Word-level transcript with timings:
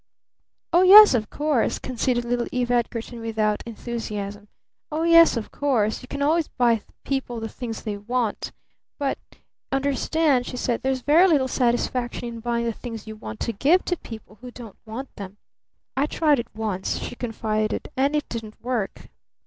"Oh, 0.73 0.81
yes, 0.81 1.13
of 1.13 1.29
course," 1.29 1.77
conceded 1.77 2.25
little 2.25 2.47
Eve 2.51 2.71
Edgarton 2.71 3.19
without 3.19 3.61
enthusiasm. 3.67 4.47
"Oh, 4.91 5.03
yes, 5.03 5.37
of 5.37 5.51
course, 5.51 6.01
you 6.01 6.07
can 6.07 6.23
always 6.23 6.47
buy 6.47 6.81
people 7.05 7.39
the 7.39 7.47
things 7.47 7.83
they 7.83 7.97
want. 7.97 8.51
But 8.97 9.19
understand," 9.71 10.47
she 10.47 10.57
said, 10.57 10.81
"there's 10.81 11.01
very 11.03 11.27
little 11.27 11.47
satisfaction 11.47 12.27
in 12.27 12.39
buying 12.39 12.65
the 12.65 12.73
things 12.73 13.05
you 13.05 13.15
want 13.15 13.39
to 13.41 13.53
give 13.53 13.85
to 13.85 13.95
people 13.95 14.39
who 14.41 14.49
don't 14.49 14.77
want 14.87 15.15
them. 15.17 15.37
I 15.95 16.07
tried 16.07 16.39
it 16.39 16.55
once," 16.55 16.97
she 16.97 17.13
confided, 17.15 17.87
"and 17.95 18.15
it 18.15 18.27
didn't 18.27 18.59
work. 18.59 19.07